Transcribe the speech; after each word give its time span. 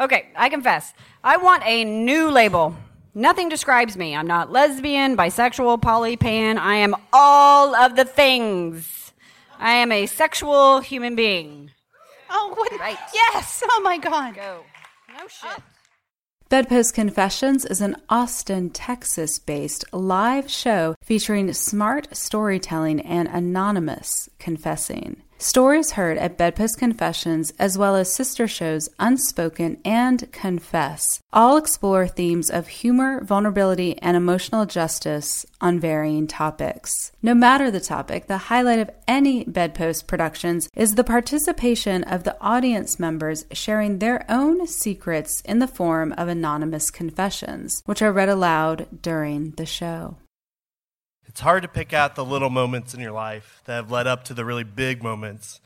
Okay, 0.00 0.28
I 0.36 0.48
confess. 0.48 0.92
I 1.24 1.38
want 1.38 1.64
a 1.66 1.84
new 1.84 2.30
label. 2.30 2.76
Nothing 3.14 3.48
describes 3.48 3.96
me. 3.96 4.14
I'm 4.14 4.28
not 4.28 4.52
lesbian, 4.52 5.16
bisexual, 5.16 5.82
poly, 5.82 6.16
pan. 6.16 6.56
I 6.56 6.76
am 6.76 6.94
all 7.12 7.74
of 7.74 7.96
the 7.96 8.04
things. 8.04 9.12
I 9.58 9.72
am 9.72 9.90
a 9.90 10.06
sexual 10.06 10.78
human 10.80 11.16
being. 11.16 11.72
Oh, 12.30 12.54
what? 12.54 12.78
Right. 12.78 12.98
Yes. 13.12 13.62
Oh 13.68 13.80
my 13.82 13.98
God. 13.98 14.36
Go. 14.36 14.64
No 15.16 15.26
shit. 15.26 15.50
Uh. 15.50 15.60
Bedpost 16.48 16.94
Confessions 16.94 17.66
is 17.66 17.82
an 17.82 17.96
Austin, 18.08 18.70
Texas 18.70 19.38
based 19.38 19.84
live 19.92 20.50
show 20.50 20.94
featuring 21.02 21.52
smart 21.52 22.16
storytelling 22.16 23.00
and 23.00 23.28
anonymous 23.28 24.30
confessing. 24.38 25.22
Stories 25.40 25.92
heard 25.92 26.18
at 26.18 26.36
Bedpost 26.36 26.78
Confessions, 26.78 27.52
as 27.60 27.78
well 27.78 27.94
as 27.94 28.12
sister 28.12 28.48
shows 28.48 28.88
Unspoken 28.98 29.78
and 29.84 30.30
Confess, 30.32 31.22
all 31.32 31.56
explore 31.56 32.08
themes 32.08 32.50
of 32.50 32.66
humor, 32.66 33.22
vulnerability, 33.22 33.96
and 34.02 34.16
emotional 34.16 34.66
justice 34.66 35.46
on 35.60 35.78
varying 35.78 36.26
topics. 36.26 37.12
No 37.22 37.34
matter 37.34 37.70
the 37.70 37.78
topic, 37.78 38.26
the 38.26 38.36
highlight 38.36 38.80
of 38.80 38.90
any 39.06 39.44
Bedpost 39.44 40.08
productions 40.08 40.68
is 40.74 40.96
the 40.96 41.04
participation 41.04 42.02
of 42.02 42.24
the 42.24 42.36
audience 42.40 42.98
members 42.98 43.44
sharing 43.52 44.00
their 44.00 44.28
own 44.28 44.66
secrets 44.66 45.40
in 45.42 45.60
the 45.60 45.68
form 45.68 46.12
of 46.18 46.26
anonymous 46.26 46.90
confessions, 46.90 47.80
which 47.86 48.02
are 48.02 48.12
read 48.12 48.28
aloud 48.28 48.88
during 49.02 49.52
the 49.52 49.66
show. 49.66 50.16
It's 51.28 51.40
hard 51.40 51.62
to 51.62 51.68
pick 51.68 51.92
out 51.92 52.16
the 52.16 52.24
little 52.24 52.50
moments 52.50 52.94
in 52.94 53.00
your 53.00 53.12
life 53.12 53.60
that 53.66 53.74
have 53.74 53.90
led 53.90 54.06
up 54.06 54.24
to 54.24 54.34
the 54.34 54.44
really 54.44 54.64
big 54.64 55.02
moments. 55.02 55.60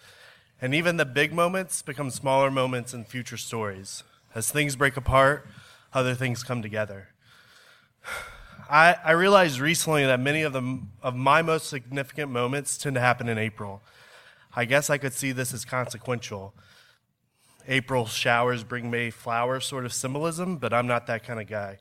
And 0.61 0.75
even 0.75 0.97
the 0.97 1.07
big 1.07 1.33
moments 1.33 1.83
become 1.83 2.11
smaller 2.11 2.51
moments 2.51 2.93
in 2.93 3.05
future 3.05 3.37
stories. 3.37 4.03
As 4.34 4.51
things 4.51 4.75
break 4.77 4.97
apart, 4.97 5.47
other 5.95 6.15
things 6.15 6.43
come 6.43 6.62
together. 6.62 7.09
I, 8.69 8.97
I 9.05 9.12
realized 9.12 9.61
recently 9.61 10.05
that 10.05 10.19
many 10.19 10.42
of, 10.42 10.53
the, 10.53 10.81
of 11.03 11.14
my 11.14 11.42
most 11.42 11.69
significant 11.69 12.31
moments 12.31 12.77
tend 12.77 12.94
to 12.97 13.00
happen 13.00 13.28
in 13.28 13.39
April. 13.39 13.83
I 14.55 14.65
guess 14.65 14.91
I 14.91 14.98
could 14.98 15.12
see 15.12 15.33
this 15.33 15.55
as 15.55 15.65
consequential. 15.65 16.55
April 17.69 18.06
showers 18.06 18.65
bring 18.65 18.91
May 18.91 19.11
flowers 19.11 19.65
sort 19.67 19.84
of 19.84 19.92
symbolism, 19.92 20.56
but 20.56 20.72
I'm 20.72 20.87
not 20.87 21.06
that 21.06 21.25
kind 21.25 21.41
of 21.41 21.47
guy. 21.47 21.78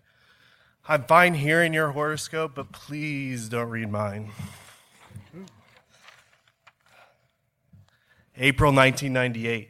I'm 0.90 1.04
fine 1.04 1.36
hearing 1.36 1.76
your 1.76 1.92
horoscope, 1.92 2.54
but 2.56 2.72
please 2.72 3.50
don't 3.50 3.70
read 3.70 3.92
mine. 3.92 4.32
April 8.36 8.74
1998. 8.74 9.70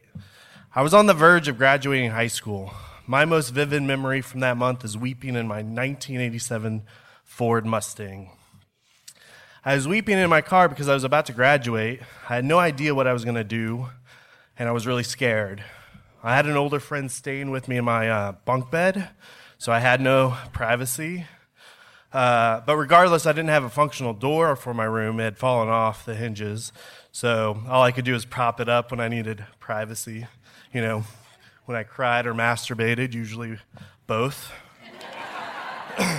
I 0.74 0.82
was 0.82 0.94
on 0.94 1.04
the 1.04 1.12
verge 1.12 1.48
of 1.48 1.58
graduating 1.58 2.12
high 2.12 2.28
school. 2.28 2.72
My 3.06 3.26
most 3.26 3.50
vivid 3.50 3.82
memory 3.82 4.22
from 4.22 4.40
that 4.40 4.56
month 4.56 4.86
is 4.86 4.96
weeping 4.96 5.36
in 5.36 5.46
my 5.46 5.56
1987 5.56 6.84
Ford 7.24 7.66
Mustang. 7.66 8.30
I 9.66 9.74
was 9.74 9.86
weeping 9.86 10.16
in 10.16 10.30
my 10.30 10.40
car 10.40 10.66
because 10.66 10.88
I 10.88 10.94
was 10.94 11.04
about 11.04 11.26
to 11.26 11.34
graduate. 11.34 12.00
I 12.30 12.36
had 12.36 12.46
no 12.46 12.58
idea 12.58 12.94
what 12.94 13.06
I 13.06 13.12
was 13.12 13.24
going 13.24 13.34
to 13.34 13.44
do, 13.44 13.90
and 14.58 14.66
I 14.66 14.72
was 14.72 14.86
really 14.86 15.02
scared. 15.02 15.62
I 16.22 16.34
had 16.34 16.46
an 16.46 16.56
older 16.56 16.80
friend 16.80 17.10
staying 17.10 17.50
with 17.50 17.68
me 17.68 17.76
in 17.76 17.84
my 17.84 18.08
uh, 18.08 18.32
bunk 18.46 18.70
bed, 18.70 19.10
so 19.62 19.70
I 19.70 19.78
had 19.78 20.00
no 20.00 20.36
privacy. 20.52 21.24
Uh, 22.12 22.62
but 22.66 22.76
regardless, 22.76 23.26
I 23.26 23.32
didn't 23.32 23.50
have 23.50 23.62
a 23.62 23.70
functional 23.70 24.12
door 24.12 24.56
for 24.56 24.74
my 24.74 24.82
room. 24.82 25.20
It 25.20 25.22
had 25.22 25.38
fallen 25.38 25.68
off 25.68 26.04
the 26.04 26.16
hinges. 26.16 26.72
So 27.12 27.62
all 27.68 27.84
I 27.84 27.92
could 27.92 28.04
do 28.04 28.12
was 28.12 28.24
prop 28.24 28.58
it 28.58 28.68
up 28.68 28.90
when 28.90 28.98
I 28.98 29.06
needed 29.06 29.46
privacy. 29.60 30.26
You 30.74 30.80
know, 30.80 31.04
when 31.66 31.76
I 31.76 31.84
cried 31.84 32.26
or 32.26 32.34
masturbated, 32.34 33.14
usually 33.14 33.60
both. 34.08 34.50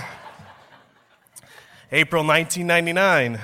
April 1.91 2.25
1999. 2.25 3.41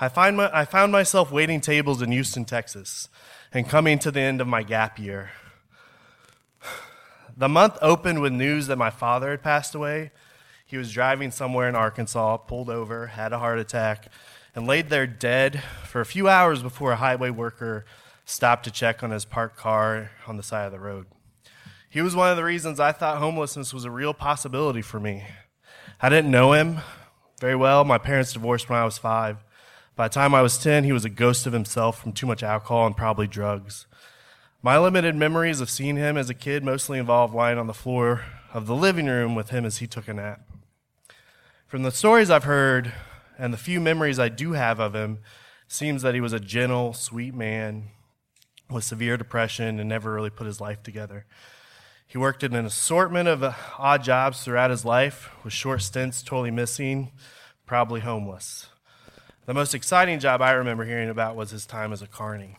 I, 0.00 0.08
find 0.08 0.38
my, 0.38 0.50
I 0.50 0.64
found 0.64 0.92
myself 0.92 1.30
waiting 1.30 1.60
tables 1.60 2.00
in 2.00 2.10
Houston, 2.10 2.46
Texas, 2.46 3.10
and 3.52 3.68
coming 3.68 3.98
to 3.98 4.10
the 4.10 4.20
end 4.20 4.40
of 4.40 4.46
my 4.46 4.62
gap 4.62 4.98
year. 4.98 5.32
The 7.36 7.48
month 7.48 7.78
opened 7.82 8.20
with 8.20 8.32
news 8.32 8.68
that 8.68 8.76
my 8.76 8.90
father 8.90 9.30
had 9.30 9.42
passed 9.42 9.74
away. 9.74 10.12
He 10.64 10.76
was 10.76 10.92
driving 10.92 11.30
somewhere 11.30 11.68
in 11.68 11.74
Arkansas, 11.74 12.36
pulled 12.38 12.70
over, 12.70 13.08
had 13.08 13.32
a 13.32 13.38
heart 13.40 13.58
attack, 13.58 14.08
and 14.54 14.66
laid 14.66 14.88
there 14.88 15.06
dead 15.06 15.62
for 15.84 16.00
a 16.00 16.06
few 16.06 16.28
hours 16.28 16.62
before 16.62 16.92
a 16.92 16.96
highway 16.96 17.30
worker 17.30 17.84
stopped 18.24 18.64
to 18.64 18.70
check 18.70 19.02
on 19.02 19.10
his 19.10 19.24
parked 19.24 19.56
car 19.56 20.12
on 20.28 20.36
the 20.36 20.42
side 20.42 20.66
of 20.66 20.72
the 20.72 20.78
road. 20.78 21.06
He 21.90 22.00
was 22.02 22.16
one 22.16 22.30
of 22.30 22.36
the 22.36 22.44
reasons 22.44 22.78
I 22.78 22.92
thought 22.92 23.18
homelessness 23.18 23.74
was 23.74 23.84
a 23.84 23.90
real 23.90 24.14
possibility 24.14 24.82
for 24.82 25.00
me. 25.00 25.24
I 26.00 26.08
didn't 26.08 26.30
know 26.30 26.52
him 26.52 26.78
very 27.40 27.56
well. 27.56 27.84
My 27.84 27.98
parents 27.98 28.32
divorced 28.32 28.68
when 28.68 28.78
I 28.78 28.84
was 28.84 28.98
five. 28.98 29.44
By 29.96 30.08
the 30.08 30.14
time 30.14 30.34
I 30.34 30.42
was 30.42 30.58
10, 30.58 30.84
he 30.84 30.92
was 30.92 31.04
a 31.04 31.10
ghost 31.10 31.46
of 31.46 31.52
himself 31.52 32.00
from 32.00 32.12
too 32.12 32.26
much 32.26 32.42
alcohol 32.42 32.86
and 32.86 32.96
probably 32.96 33.26
drugs. 33.26 33.86
My 34.64 34.78
limited 34.78 35.14
memories 35.14 35.60
of 35.60 35.68
seeing 35.68 35.96
him 35.96 36.16
as 36.16 36.30
a 36.30 36.34
kid 36.34 36.64
mostly 36.64 36.98
involved 36.98 37.34
lying 37.34 37.58
on 37.58 37.66
the 37.66 37.74
floor 37.74 38.24
of 38.54 38.66
the 38.66 38.74
living 38.74 39.04
room 39.04 39.34
with 39.34 39.50
him 39.50 39.66
as 39.66 39.76
he 39.76 39.86
took 39.86 40.08
a 40.08 40.14
nap. 40.14 40.40
From 41.66 41.82
the 41.82 41.90
stories 41.90 42.30
I've 42.30 42.44
heard 42.44 42.90
and 43.36 43.52
the 43.52 43.58
few 43.58 43.78
memories 43.78 44.18
I 44.18 44.30
do 44.30 44.52
have 44.52 44.80
of 44.80 44.94
him, 44.94 45.18
seems 45.68 46.00
that 46.00 46.14
he 46.14 46.20
was 46.22 46.32
a 46.32 46.40
gentle, 46.40 46.94
sweet 46.94 47.34
man 47.34 47.90
with 48.70 48.84
severe 48.84 49.18
depression 49.18 49.78
and 49.78 49.86
never 49.86 50.14
really 50.14 50.30
put 50.30 50.46
his 50.46 50.62
life 50.62 50.82
together. 50.82 51.26
He 52.06 52.16
worked 52.16 52.42
in 52.42 52.54
an 52.54 52.64
assortment 52.64 53.28
of 53.28 53.44
odd 53.78 54.02
jobs 54.02 54.42
throughout 54.42 54.70
his 54.70 54.86
life, 54.86 55.28
with 55.44 55.52
short 55.52 55.82
stints 55.82 56.22
totally 56.22 56.50
missing, 56.50 57.12
probably 57.66 58.00
homeless. 58.00 58.68
The 59.44 59.52
most 59.52 59.74
exciting 59.74 60.20
job 60.20 60.40
I 60.40 60.52
remember 60.52 60.86
hearing 60.86 61.10
about 61.10 61.36
was 61.36 61.50
his 61.50 61.66
time 61.66 61.92
as 61.92 62.00
a 62.00 62.06
carny. 62.06 62.56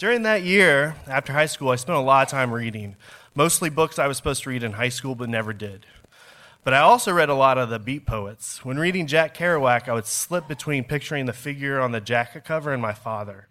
During 0.00 0.22
that 0.22 0.44
year, 0.44 0.96
after 1.06 1.34
high 1.34 1.44
school, 1.44 1.68
I 1.68 1.76
spent 1.76 1.98
a 1.98 2.00
lot 2.00 2.26
of 2.26 2.30
time 2.30 2.54
reading, 2.54 2.96
mostly 3.34 3.68
books 3.68 3.98
I 3.98 4.06
was 4.06 4.16
supposed 4.16 4.42
to 4.44 4.48
read 4.48 4.62
in 4.62 4.72
high 4.72 4.88
school 4.88 5.14
but 5.14 5.28
never 5.28 5.52
did. 5.52 5.84
But 6.64 6.72
I 6.72 6.78
also 6.78 7.12
read 7.12 7.28
a 7.28 7.34
lot 7.34 7.58
of 7.58 7.68
the 7.68 7.78
beat 7.78 8.06
poets. 8.06 8.64
When 8.64 8.78
reading 8.78 9.06
Jack 9.06 9.36
Kerouac, 9.36 9.90
I 9.90 9.92
would 9.92 10.06
slip 10.06 10.48
between 10.48 10.84
picturing 10.84 11.26
the 11.26 11.34
figure 11.34 11.78
on 11.78 11.92
the 11.92 12.00
jacket 12.00 12.46
cover 12.46 12.72
and 12.72 12.80
my 12.80 12.94
father. 12.94 13.46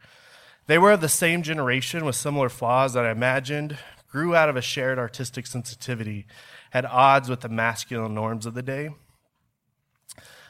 They 0.66 0.80
were 0.80 0.94
of 0.94 1.02
the 1.02 1.08
same 1.08 1.44
generation 1.44 2.04
with 2.04 2.16
similar 2.16 2.50
flaws 2.50 2.94
that 2.94 3.06
I 3.06 3.12
imagined 3.12 3.78
grew 4.10 4.36
out 4.36 4.50
of 4.50 4.56
a 4.56 4.62
shared 4.64 4.98
artistic 4.98 5.46
sensitivity 5.46 6.26
at 6.74 6.84
odds 6.84 7.30
with 7.30 7.42
the 7.42 7.50
masculine 7.50 8.16
norms 8.16 8.48
of 8.48 8.56
the 8.56 8.64
day. 8.64 8.90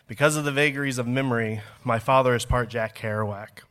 Because 0.08 0.38
of 0.38 0.46
the 0.46 0.54
vagaries 0.54 0.98
of 0.98 1.08
memory, 1.08 1.60
my 1.84 2.00
father 2.00 2.36
is 2.36 2.46
part 2.46 2.70
Jack 2.70 2.98
Kerouac. 2.98 3.64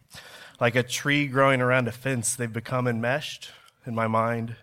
Like 0.60 0.74
a 0.74 0.82
tree 0.82 1.28
growing 1.28 1.60
around 1.60 1.86
a 1.86 1.92
fence, 1.92 2.34
they've 2.34 2.52
become 2.52 2.88
enmeshed 2.88 3.52
in 3.86 3.94
my 3.94 4.08
mind, 4.08 4.56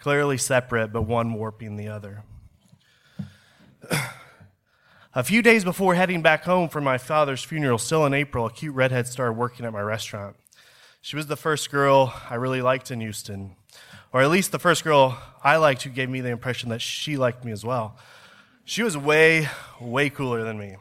clearly 0.00 0.38
separate, 0.38 0.92
but 0.92 1.02
one 1.02 1.34
warping 1.34 1.76
the 1.76 1.86
other. 1.86 2.24
a 5.14 5.22
few 5.22 5.42
days 5.42 5.62
before 5.62 5.94
heading 5.94 6.20
back 6.20 6.42
home 6.42 6.68
for 6.68 6.80
my 6.80 6.98
father's 6.98 7.44
funeral, 7.44 7.78
still 7.78 8.04
in 8.04 8.12
April, 8.12 8.46
a 8.46 8.50
cute 8.50 8.74
redhead 8.74 9.06
started 9.06 9.34
working 9.34 9.64
at 9.64 9.72
my 9.72 9.80
restaurant. 9.80 10.34
She 11.00 11.14
was 11.14 11.28
the 11.28 11.36
first 11.36 11.70
girl 11.70 12.12
I 12.28 12.34
really 12.34 12.60
liked 12.60 12.90
in 12.90 13.00
Houston, 13.00 13.54
or 14.12 14.22
at 14.22 14.30
least 14.30 14.50
the 14.50 14.58
first 14.58 14.82
girl 14.82 15.16
I 15.44 15.58
liked 15.58 15.82
who 15.84 15.90
gave 15.90 16.10
me 16.10 16.20
the 16.22 16.30
impression 16.30 16.70
that 16.70 16.82
she 16.82 17.16
liked 17.16 17.44
me 17.44 17.52
as 17.52 17.64
well. 17.64 17.96
She 18.64 18.82
was 18.82 18.98
way, 18.98 19.48
way 19.80 20.10
cooler 20.10 20.42
than 20.42 20.58
me. 20.58 20.74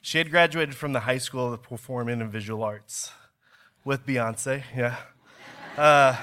She 0.00 0.18
had 0.18 0.32
graduated 0.32 0.74
from 0.74 0.92
the 0.92 1.00
high 1.00 1.18
school 1.18 1.44
of 1.44 1.52
the 1.52 1.58
performing 1.58 2.20
and 2.20 2.28
visual 2.28 2.64
arts 2.64 3.12
with 3.84 4.06
Beyonce, 4.06 4.62
yeah. 4.76 4.96
Uh, 5.76 6.16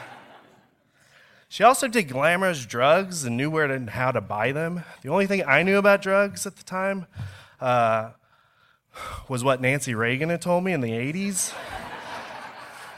she 1.48 1.64
also 1.64 1.88
did 1.88 2.04
glamorous 2.04 2.66
drugs 2.66 3.24
and 3.24 3.36
knew 3.36 3.50
where 3.50 3.66
and 3.66 3.90
how 3.90 4.12
to 4.12 4.22
buy 4.22 4.52
them. 4.52 4.84
The 5.02 5.10
only 5.10 5.26
thing 5.26 5.44
I 5.46 5.64
knew 5.64 5.78
about 5.78 6.02
drugs 6.02 6.46
at 6.46 6.56
the 6.56 6.64
time 6.64 7.08
uh, 7.60 8.12
was 9.28 9.44
what 9.44 9.60
Nancy 9.60 9.96
Reagan 9.96 10.30
had 10.30 10.42
told 10.42 10.64
me 10.64 10.74
in 10.74 10.82
the 10.82 10.92
80s 10.92 11.54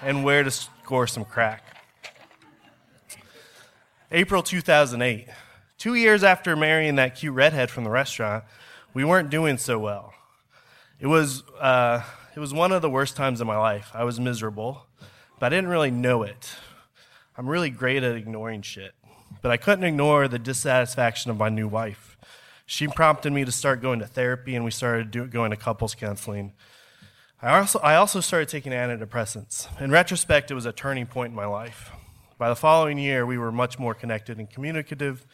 and 0.03 0.23
where 0.23 0.43
to 0.43 0.51
score 0.51 1.07
some 1.07 1.23
crack. 1.23 1.63
April 4.11 4.43
2008. 4.43 5.27
Two 5.77 5.95
years 5.95 6.23
after 6.23 6.55
marrying 6.55 6.95
that 6.97 7.15
cute 7.15 7.33
redhead 7.33 7.71
from 7.71 7.85
the 7.85 7.89
restaurant, 7.89 8.43
we 8.93 9.05
weren't 9.05 9.29
doing 9.29 9.57
so 9.57 9.79
well. 9.79 10.13
It 10.99 11.07
was, 11.07 11.43
uh, 11.59 12.01
it 12.33 12.39
was 12.39 12.53
one 12.53 12.71
of 12.71 12.81
the 12.81 12.89
worst 12.89 13.15
times 13.15 13.41
of 13.41 13.47
my 13.47 13.57
life. 13.57 13.91
I 13.93 14.03
was 14.03 14.19
miserable, 14.19 14.85
but 15.39 15.47
I 15.47 15.49
didn't 15.49 15.69
really 15.69 15.91
know 15.91 16.23
it. 16.23 16.55
I'm 17.37 17.47
really 17.47 17.69
great 17.69 18.03
at 18.03 18.15
ignoring 18.15 18.61
shit, 18.61 18.93
but 19.41 19.51
I 19.51 19.57
couldn't 19.57 19.83
ignore 19.83 20.27
the 20.27 20.39
dissatisfaction 20.39 21.31
of 21.31 21.37
my 21.37 21.49
new 21.49 21.67
wife. 21.67 22.17
She 22.65 22.87
prompted 22.87 23.33
me 23.33 23.43
to 23.43 23.51
start 23.51 23.81
going 23.81 23.99
to 23.99 24.07
therapy, 24.07 24.55
and 24.55 24.63
we 24.63 24.71
started 24.71 25.11
do, 25.11 25.27
going 25.27 25.51
to 25.51 25.57
couples 25.57 25.93
counseling. 25.93 26.53
I 27.41 27.57
also, 27.57 27.79
I 27.79 27.95
also 27.95 28.21
started 28.21 28.47
taking 28.47 28.71
antidepressants. 28.71 29.67
In 29.81 29.91
retrospect, 29.91 30.51
it 30.51 30.53
was 30.53 30.65
a 30.65 30.71
turning 30.71 31.07
point 31.07 31.31
in 31.31 31.35
my 31.35 31.47
life. 31.47 31.91
By 32.37 32.49
the 32.49 32.55
following 32.55 32.97
year, 32.97 33.25
we 33.25 33.37
were 33.37 33.51
much 33.51 33.77
more 33.77 33.93
connected 33.93 34.39
and 34.39 34.49
communicative, 34.49 35.25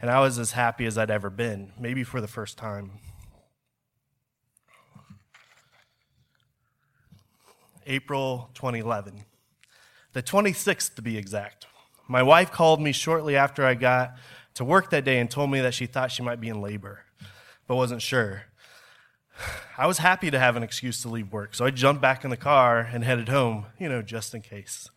and 0.00 0.10
I 0.10 0.20
was 0.20 0.38
as 0.38 0.52
happy 0.52 0.86
as 0.86 0.96
I'd 0.96 1.10
ever 1.10 1.28
been, 1.28 1.72
maybe 1.78 2.04
for 2.04 2.20
the 2.20 2.28
first 2.28 2.56
time. 2.56 2.92
April 7.86 8.50
2011, 8.54 9.24
the 10.12 10.22
26th 10.22 10.94
to 10.94 11.02
be 11.02 11.16
exact. 11.16 11.66
My 12.08 12.22
wife 12.22 12.50
called 12.50 12.80
me 12.80 12.92
shortly 12.92 13.36
after 13.36 13.64
I 13.64 13.74
got 13.74 14.16
to 14.54 14.64
work 14.64 14.90
that 14.90 15.04
day 15.04 15.18
and 15.18 15.30
told 15.30 15.50
me 15.50 15.60
that 15.60 15.74
she 15.74 15.86
thought 15.86 16.10
she 16.10 16.22
might 16.22 16.40
be 16.40 16.48
in 16.48 16.60
labor, 16.60 17.04
but 17.66 17.76
wasn't 17.76 18.02
sure. 18.02 18.44
I 19.78 19.86
was 19.86 19.98
happy 19.98 20.30
to 20.30 20.38
have 20.38 20.56
an 20.56 20.62
excuse 20.62 21.02
to 21.02 21.08
leave 21.08 21.32
work, 21.32 21.54
so 21.54 21.64
I 21.64 21.70
jumped 21.70 22.02
back 22.02 22.24
in 22.24 22.30
the 22.30 22.36
car 22.36 22.80
and 22.80 23.04
headed 23.04 23.28
home, 23.28 23.66
you 23.78 23.88
know, 23.88 24.02
just 24.02 24.34
in 24.34 24.42
case. 24.42 24.88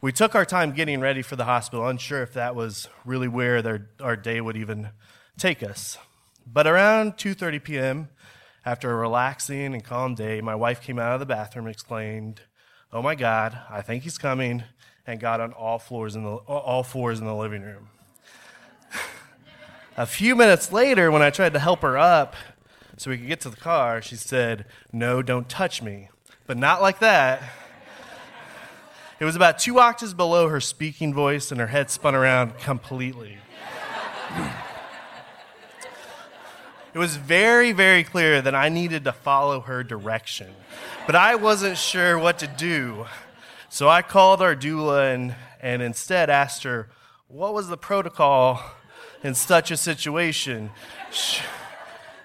We 0.00 0.12
took 0.12 0.34
our 0.34 0.44
time 0.44 0.72
getting 0.72 1.00
ready 1.00 1.22
for 1.22 1.36
the 1.36 1.44
hospital, 1.44 1.86
unsure 1.86 2.22
if 2.22 2.34
that 2.34 2.54
was 2.54 2.88
really 3.04 3.28
where 3.28 3.62
their, 3.62 3.88
our 4.00 4.16
day 4.16 4.40
would 4.40 4.56
even 4.56 4.90
take 5.38 5.62
us. 5.62 5.98
But 6.46 6.66
around 6.66 7.16
2:30 7.16 7.64
p.m., 7.64 8.08
after 8.64 8.90
a 8.90 8.94
relaxing 8.96 9.74
and 9.74 9.84
calm 9.84 10.14
day, 10.14 10.40
my 10.40 10.54
wife 10.54 10.80
came 10.80 10.98
out 10.98 11.14
of 11.14 11.20
the 11.20 11.26
bathroom 11.26 11.66
and 11.66 11.74
exclaimed, 11.74 12.40
"Oh 12.92 13.02
my 13.02 13.14
God, 13.14 13.58
I 13.68 13.82
think 13.82 14.04
he's 14.04 14.18
coming!" 14.18 14.64
and 15.06 15.20
got 15.20 15.40
on 15.40 15.52
all 15.52 15.78
floors 15.78 16.16
in 16.16 16.22
the 16.22 16.30
all 16.30 16.82
fours 16.82 17.20
in 17.20 17.26
the 17.26 17.34
living 17.34 17.62
room. 17.62 17.90
a 19.96 20.06
few 20.06 20.34
minutes 20.34 20.72
later, 20.72 21.10
when 21.10 21.20
I 21.20 21.30
tried 21.30 21.52
to 21.52 21.58
help 21.58 21.82
her 21.82 21.98
up 21.98 22.34
so 22.96 23.10
we 23.10 23.18
could 23.18 23.28
get 23.28 23.40
to 23.42 23.50
the 23.50 23.56
car, 23.56 24.00
she 24.00 24.16
said, 24.16 24.64
"No, 24.92 25.20
don't 25.20 25.48
touch 25.48 25.82
me," 25.82 26.08
but 26.46 26.56
not 26.56 26.80
like 26.80 27.00
that. 27.00 27.42
It 29.20 29.24
was 29.24 29.36
about 29.36 29.58
two 29.58 29.78
octaves 29.78 30.14
below 30.14 30.48
her 30.48 30.60
speaking 30.60 31.14
voice, 31.14 31.52
and 31.52 31.60
her 31.60 31.68
head 31.68 31.90
spun 31.90 32.14
around 32.14 32.58
completely. 32.58 33.38
It 36.94 36.98
was 36.98 37.16
very, 37.16 37.72
very 37.72 38.04
clear 38.04 38.40
that 38.40 38.54
I 38.54 38.68
needed 38.68 39.04
to 39.04 39.12
follow 39.12 39.60
her 39.62 39.82
direction, 39.82 40.54
but 41.06 41.16
I 41.16 41.34
wasn't 41.34 41.76
sure 41.76 42.16
what 42.16 42.38
to 42.38 42.46
do. 42.46 43.06
So 43.68 43.88
I 43.88 44.02
called 44.02 44.40
our 44.40 44.54
doula 44.54 45.12
and, 45.12 45.34
and 45.60 45.82
instead 45.82 46.30
asked 46.30 46.62
her, 46.62 46.88
What 47.26 47.52
was 47.52 47.66
the 47.66 47.76
protocol 47.76 48.62
in 49.24 49.34
such 49.34 49.72
a 49.72 49.76
situation? 49.76 50.70
She, 51.10 51.42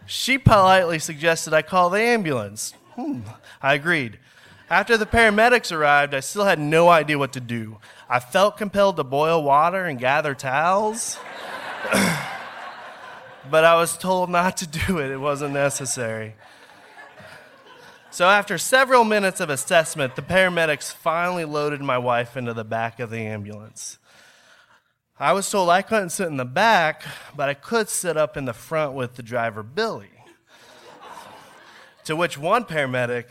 she 0.05 0.37
politely 0.37 0.99
suggested 0.99 1.51
I 1.51 1.63
call 1.63 1.89
the 1.89 2.01
ambulance. 2.01 2.75
Hmm, 2.93 3.21
I 3.63 3.73
agreed. 3.73 4.19
After 4.69 4.97
the 4.97 5.07
paramedics 5.07 5.75
arrived, 5.75 6.13
I 6.13 6.19
still 6.19 6.45
had 6.45 6.59
no 6.59 6.89
idea 6.89 7.17
what 7.17 7.33
to 7.33 7.39
do. 7.39 7.77
I 8.07 8.19
felt 8.19 8.57
compelled 8.57 8.97
to 8.97 9.03
boil 9.03 9.41
water 9.41 9.85
and 9.85 9.97
gather 9.97 10.35
towels, 10.35 11.17
but 13.49 13.63
I 13.63 13.75
was 13.75 13.97
told 13.97 14.29
not 14.29 14.57
to 14.57 14.67
do 14.67 14.99
it. 14.99 15.11
It 15.11 15.17
wasn't 15.17 15.53
necessary. 15.53 16.35
So, 18.11 18.27
after 18.27 18.57
several 18.57 19.03
minutes 19.03 19.39
of 19.39 19.49
assessment, 19.49 20.15
the 20.15 20.23
paramedics 20.23 20.91
finally 20.91 21.45
loaded 21.45 21.81
my 21.81 21.97
wife 21.97 22.35
into 22.35 22.53
the 22.53 22.63
back 22.63 22.99
of 22.99 23.11
the 23.11 23.19
ambulance. 23.19 23.99
I 25.19 25.33
was 25.33 25.49
told 25.49 25.69
I 25.69 25.81
couldn't 25.81 26.09
sit 26.09 26.27
in 26.27 26.37
the 26.37 26.45
back, 26.45 27.03
but 27.35 27.49
I 27.49 27.53
could 27.53 27.87
sit 27.89 28.17
up 28.17 28.35
in 28.35 28.45
the 28.45 28.53
front 28.53 28.93
with 28.93 29.15
the 29.15 29.23
driver, 29.23 29.61
Billy. 29.61 30.09
to 32.05 32.15
which 32.15 32.37
one 32.37 32.65
paramedic 32.65 33.25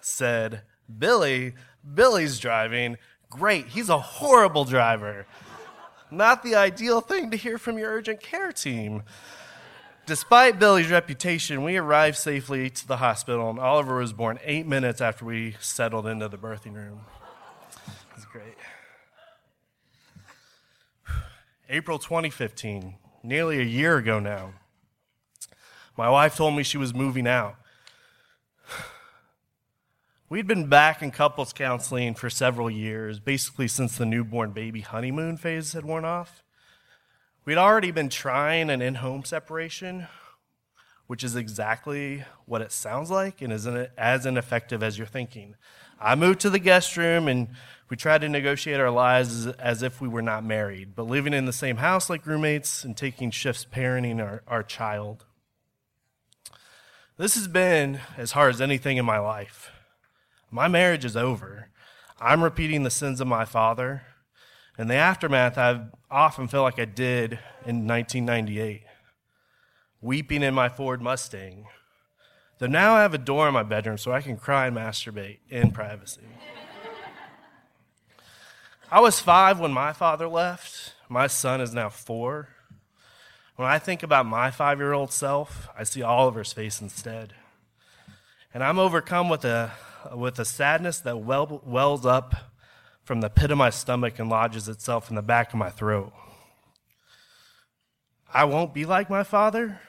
said, 0.00 0.62
Billy, 0.98 1.54
Billy's 1.94 2.38
driving. 2.38 2.98
Great, 3.30 3.68
he's 3.68 3.88
a 3.88 3.98
horrible 3.98 4.64
driver. 4.64 5.26
Not 6.10 6.42
the 6.42 6.54
ideal 6.54 7.00
thing 7.00 7.30
to 7.30 7.36
hear 7.36 7.56
from 7.56 7.78
your 7.78 7.90
urgent 7.90 8.20
care 8.20 8.52
team. 8.52 9.04
Despite 10.08 10.58
Billy's 10.58 10.90
reputation, 10.90 11.62
we 11.62 11.76
arrived 11.76 12.16
safely 12.16 12.70
to 12.70 12.88
the 12.88 12.96
hospital, 12.96 13.50
and 13.50 13.58
Oliver 13.58 13.96
was 13.96 14.14
born 14.14 14.38
eight 14.42 14.66
minutes 14.66 15.02
after 15.02 15.26
we 15.26 15.54
settled 15.60 16.06
into 16.06 16.28
the 16.28 16.38
birthing 16.38 16.72
room. 16.72 17.02
It 17.86 18.16
was 18.16 18.24
great. 18.24 18.56
April 21.68 21.98
2015, 21.98 22.94
nearly 23.22 23.60
a 23.60 23.64
year 23.64 23.98
ago 23.98 24.18
now. 24.18 24.54
My 25.94 26.08
wife 26.08 26.36
told 26.36 26.56
me 26.56 26.62
she 26.62 26.78
was 26.78 26.94
moving 26.94 27.26
out. 27.26 27.56
We'd 30.30 30.46
been 30.46 30.68
back 30.68 31.02
in 31.02 31.10
couples 31.10 31.52
counseling 31.52 32.14
for 32.14 32.30
several 32.30 32.70
years, 32.70 33.20
basically 33.20 33.68
since 33.68 33.98
the 33.98 34.06
newborn 34.06 34.52
baby 34.52 34.80
honeymoon 34.80 35.36
phase 35.36 35.74
had 35.74 35.84
worn 35.84 36.06
off. 36.06 36.42
We'd 37.48 37.56
already 37.56 37.92
been 37.92 38.10
trying 38.10 38.68
an 38.68 38.82
in 38.82 38.96
home 38.96 39.24
separation, 39.24 40.06
which 41.06 41.24
is 41.24 41.34
exactly 41.34 42.24
what 42.44 42.60
it 42.60 42.72
sounds 42.72 43.10
like 43.10 43.40
and 43.40 43.50
isn't 43.50 43.88
as 43.96 44.26
ineffective 44.26 44.82
as 44.82 44.98
you're 44.98 45.06
thinking. 45.06 45.54
I 45.98 46.14
moved 46.14 46.40
to 46.40 46.50
the 46.50 46.58
guest 46.58 46.94
room 46.98 47.26
and 47.26 47.48
we 47.88 47.96
tried 47.96 48.20
to 48.20 48.28
negotiate 48.28 48.80
our 48.80 48.90
lives 48.90 49.46
as, 49.46 49.82
if 49.82 49.98
we 49.98 50.08
were 50.08 50.20
not 50.20 50.44
married, 50.44 50.94
but 50.94 51.04
living 51.04 51.32
in 51.32 51.46
the 51.46 51.52
same 51.54 51.78
house 51.78 52.10
like 52.10 52.26
roommates 52.26 52.84
and 52.84 52.94
taking 52.94 53.30
shifts 53.30 53.64
parenting 53.64 54.22
our, 54.22 54.42
our 54.46 54.62
child. 54.62 55.24
This 57.16 57.34
has 57.34 57.48
been 57.48 58.00
as 58.18 58.32
hard 58.32 58.52
as 58.52 58.60
anything 58.60 58.98
in 58.98 59.06
my 59.06 59.20
life. 59.20 59.70
My 60.50 60.68
marriage 60.68 61.06
is 61.06 61.16
over. 61.16 61.70
I'm 62.20 62.44
repeating 62.44 62.82
the 62.82 62.90
sins 62.90 63.22
of 63.22 63.26
my 63.26 63.46
father. 63.46 64.02
In 64.78 64.86
the 64.86 64.94
aftermath, 64.94 65.58
I 65.58 65.86
often 66.08 66.46
feel 66.46 66.62
like 66.62 66.78
I 66.78 66.84
did 66.84 67.32
in 67.66 67.84
1998, 67.88 68.82
weeping 70.00 70.44
in 70.44 70.54
my 70.54 70.68
Ford 70.68 71.02
Mustang. 71.02 71.66
Though 72.58 72.68
now 72.68 72.94
I 72.94 73.02
have 73.02 73.12
a 73.12 73.18
door 73.18 73.48
in 73.48 73.54
my 73.54 73.64
bedroom 73.64 73.98
so 73.98 74.12
I 74.12 74.20
can 74.20 74.36
cry 74.36 74.68
and 74.68 74.76
masturbate 74.76 75.38
in 75.50 75.72
privacy. 75.72 76.28
I 78.88 79.00
was 79.00 79.18
five 79.18 79.58
when 79.58 79.72
my 79.72 79.92
father 79.92 80.28
left. 80.28 80.94
My 81.08 81.26
son 81.26 81.60
is 81.60 81.74
now 81.74 81.88
four. 81.88 82.48
When 83.56 83.66
I 83.66 83.80
think 83.80 84.04
about 84.04 84.26
my 84.26 84.52
five 84.52 84.78
year 84.78 84.92
old 84.92 85.10
self, 85.10 85.68
I 85.76 85.82
see 85.82 86.02
Oliver's 86.02 86.52
face 86.52 86.80
instead. 86.80 87.34
And 88.54 88.62
I'm 88.62 88.78
overcome 88.78 89.28
with 89.28 89.44
a 89.44 89.72
with 90.14 90.38
a 90.38 90.44
sadness 90.44 91.00
that 91.00 91.18
well, 91.18 91.60
wells 91.66 92.06
up 92.06 92.47
from 93.08 93.22
the 93.22 93.30
pit 93.30 93.50
of 93.50 93.56
my 93.56 93.70
stomach 93.70 94.18
and 94.18 94.28
lodges 94.28 94.68
itself 94.68 95.08
in 95.08 95.16
the 95.16 95.22
back 95.22 95.54
of 95.54 95.58
my 95.58 95.70
throat. 95.70 96.12
I 98.34 98.44
won't 98.44 98.74
be 98.74 98.84
like 98.84 99.08
my 99.08 99.22
father. 99.22 99.80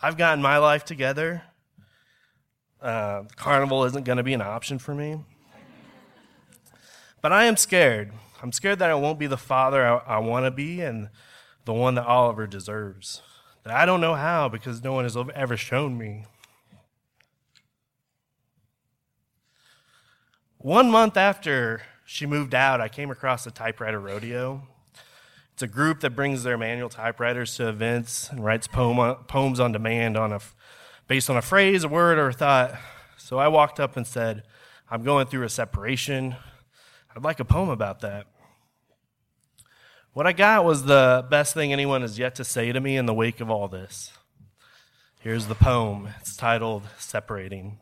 I've 0.00 0.16
gotten 0.16 0.40
my 0.40 0.58
life 0.58 0.84
together. 0.84 1.42
Uh, 2.80 3.24
carnival 3.34 3.82
isn't 3.86 4.04
going 4.04 4.18
to 4.18 4.22
be 4.22 4.34
an 4.34 4.40
option 4.40 4.78
for 4.78 4.94
me. 4.94 5.18
But 7.20 7.32
I 7.32 7.46
am 7.46 7.56
scared. 7.56 8.12
I'm 8.40 8.52
scared 8.52 8.78
that 8.78 8.90
I 8.90 8.94
won't 8.94 9.18
be 9.18 9.26
the 9.26 9.36
father 9.36 9.84
I, 9.84 9.96
I 10.06 10.18
want 10.18 10.46
to 10.46 10.52
be 10.52 10.80
and 10.80 11.08
the 11.64 11.74
one 11.74 11.96
that 11.96 12.06
Oliver 12.06 12.46
deserves. 12.46 13.20
That 13.64 13.74
I 13.74 13.84
don't 13.84 14.00
know 14.00 14.14
how 14.14 14.48
because 14.48 14.84
no 14.84 14.92
one 14.92 15.06
has 15.06 15.16
ever 15.34 15.56
shown 15.56 15.98
me. 15.98 16.26
One 20.64 20.90
month 20.90 21.18
after 21.18 21.82
she 22.06 22.24
moved 22.24 22.54
out, 22.54 22.80
I 22.80 22.88
came 22.88 23.10
across 23.10 23.44
the 23.44 23.50
typewriter 23.50 24.00
rodeo. 24.00 24.66
It's 25.52 25.62
a 25.62 25.66
group 25.66 26.00
that 26.00 26.16
brings 26.16 26.42
their 26.42 26.56
manual 26.56 26.88
typewriters 26.88 27.54
to 27.56 27.68
events 27.68 28.30
and 28.30 28.42
writes 28.42 28.66
poem, 28.66 29.16
poems 29.26 29.60
on 29.60 29.72
demand 29.72 30.16
on 30.16 30.32
a, 30.32 30.40
based 31.06 31.28
on 31.28 31.36
a 31.36 31.42
phrase, 31.42 31.84
a 31.84 31.88
word, 31.88 32.16
or 32.16 32.28
a 32.28 32.32
thought. 32.32 32.76
So 33.18 33.38
I 33.38 33.48
walked 33.48 33.78
up 33.78 33.94
and 33.98 34.06
said, 34.06 34.44
I'm 34.90 35.02
going 35.02 35.26
through 35.26 35.44
a 35.44 35.50
separation. 35.50 36.34
I'd 37.14 37.22
like 37.22 37.40
a 37.40 37.44
poem 37.44 37.68
about 37.68 38.00
that. 38.00 38.26
What 40.14 40.26
I 40.26 40.32
got 40.32 40.64
was 40.64 40.84
the 40.84 41.26
best 41.28 41.52
thing 41.52 41.74
anyone 41.74 42.00
has 42.00 42.18
yet 42.18 42.36
to 42.36 42.44
say 42.44 42.72
to 42.72 42.80
me 42.80 42.96
in 42.96 43.04
the 43.04 43.12
wake 43.12 43.42
of 43.42 43.50
all 43.50 43.68
this. 43.68 44.14
Here's 45.20 45.46
the 45.46 45.56
poem. 45.56 46.08
It's 46.20 46.34
titled 46.34 46.84
Separating. 46.98 47.78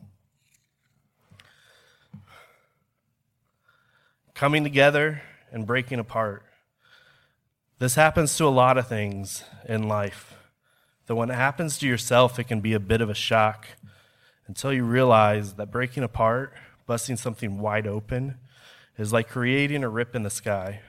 Coming 4.43 4.65
together 4.65 5.23
and 5.53 5.69
breaking 5.69 6.01
apart. 6.01 6.43
This 7.79 7.95
happens 7.95 8.37
to 8.37 8.45
a 8.45 8.49
lot 8.49 8.77
of 8.77 8.89
things 8.89 9.45
in 9.69 9.87
life. 9.87 10.35
That 11.07 11.15
when 11.15 11.31
it 11.31 11.37
happens 11.37 11.79
to 11.79 11.87
yourself, 11.87 12.41
it 12.41 12.49
can 12.49 12.61
be 12.61 12.73
a 12.73 12.81
bit 12.81 13.01
of 13.01 13.09
a 13.09 13.15
shock 13.15 13.69
until 14.49 14.73
you 14.73 14.83
realize 14.83 15.53
that 15.53 15.71
breaking 15.71 16.03
apart, 16.03 16.55
busting 16.89 17.19
something 17.19 17.61
wide 17.61 17.87
open, 17.87 18.39
is 18.99 19.13
like 19.13 19.29
creating 19.29 19.85
a 19.85 19.89
rip 19.89 20.17
in 20.17 20.25
the 20.25 20.29
sky. 20.29 20.81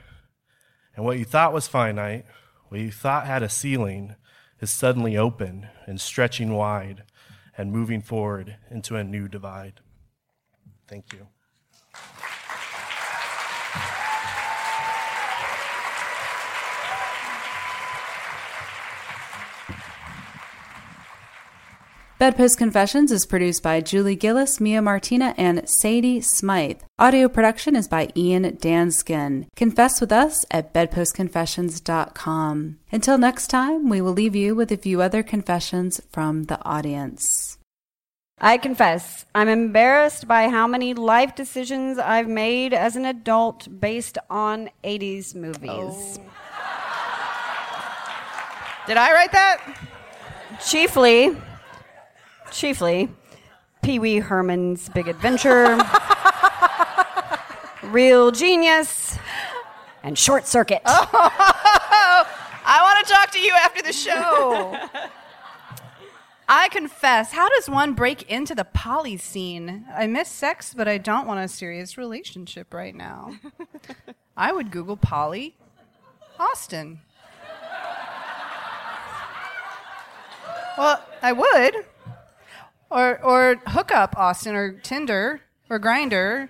And 0.96 1.06
what 1.06 1.20
you 1.20 1.24
thought 1.24 1.54
was 1.54 1.68
finite, 1.68 2.26
what 2.70 2.82
you 2.82 2.90
thought 2.90 3.28
had 3.28 3.44
a 3.44 3.50
ceiling, 3.50 4.16
is 4.62 4.72
suddenly 4.72 5.16
open 5.16 5.68
and 5.86 6.02
stretching 6.02 6.56
wide 6.56 7.04
and 7.56 7.72
moving 7.72 8.02
forward 8.02 8.56
into 8.72 8.96
a 8.96 9.04
new 9.04 9.28
divide. 9.28 9.80
Thank 10.88 11.14
you. 11.14 11.28
Bedpost 22.24 22.56
Confessions 22.58 23.12
is 23.12 23.26
produced 23.26 23.64
by 23.64 23.82
Julie 23.82 24.16
Gillis, 24.16 24.62
Mia 24.62 24.82
Martina, 24.82 25.36
and 25.38 25.68
Sadie 25.68 26.22
Smythe. 26.22 26.80
Audio 26.98 27.28
production 27.28 27.76
is 27.76 27.90
by 27.90 28.08
Ian 28.16 28.44
Danskin. 28.44 29.48
Confess 29.58 30.00
with 30.00 30.14
us 30.14 30.46
at 30.50 30.74
bedpostconfessions.com. 30.74 32.80
Until 32.94 33.18
next 33.18 33.48
time, 33.48 33.90
we 33.90 34.00
will 34.00 34.14
leave 34.14 34.38
you 34.38 34.56
with 34.56 34.72
a 34.72 34.78
few 34.78 35.02
other 35.02 35.22
confessions 35.22 36.00
from 36.14 36.44
the 36.44 36.64
audience. 36.64 37.58
I 38.40 38.58
confess, 38.58 39.26
I'm 39.36 39.50
embarrassed 39.50 40.26
by 40.26 40.48
how 40.48 40.66
many 40.66 40.94
life 40.94 41.36
decisions 41.36 42.00
I've 42.00 42.30
made 42.30 42.74
as 42.74 42.96
an 42.96 43.04
adult 43.04 43.68
based 43.82 44.18
on 44.30 44.70
80s 44.86 45.36
movies. 45.36 45.70
Oh. 45.70 46.16
Did 48.88 48.96
I 48.96 49.12
write 49.12 49.34
that? 49.34 49.90
Chiefly, 50.66 51.36
chiefly, 52.54 53.10
Pee 53.82 54.00
Wee 54.00 54.20
Herman's 54.20 54.88
Big 54.90 55.08
Adventure, 55.08 55.78
Real 57.84 58.32
Genius, 58.32 59.18
and 60.04 60.18
Short 60.18 60.48
Circuit. 60.48 60.82
I 60.86 62.80
want 62.82 63.06
to 63.06 63.14
talk 63.14 63.32
to 63.32 63.40
you 63.40 63.54
after 63.54 63.82
the 63.82 63.92
show. 63.92 64.78
I 66.48 66.70
confess, 66.70 67.32
how 67.32 67.50
does 67.50 67.70
one 67.70 67.94
break 67.94 68.30
into 68.30 68.54
the 68.54 68.66
poly 68.66 69.18
scene? 69.18 69.86
I 69.94 70.08
miss 70.08 70.30
sex, 70.30 70.74
but 70.74 70.88
I 70.88 70.98
don't 70.98 71.26
want 71.26 71.40
a 71.40 71.48
serious 71.48 71.98
relationship 71.98 72.74
right 72.74 72.94
now. 72.94 73.36
I 74.38 74.52
would 74.52 74.70
Google 74.72 74.98
poly 74.98 75.56
Austin. 76.40 77.00
Well, 80.78 81.02
I 81.22 81.32
would. 81.32 81.86
Or 82.94 83.20
or 83.24 83.56
hookup 83.68 84.16
Austin 84.18 84.56
or 84.56 84.74
Tinder 84.80 85.42
or 85.68 85.80
Grindr 85.80 86.50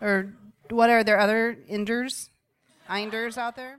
or 0.00 0.32
what 0.70 0.88
are 0.88 1.04
there 1.04 1.18
other 1.18 1.58
inders, 1.70 2.30
inders 2.88 3.36
out 3.36 3.56
there? 3.56 3.78